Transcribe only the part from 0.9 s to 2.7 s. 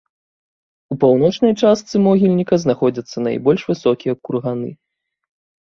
У паўночнай частцы могільніка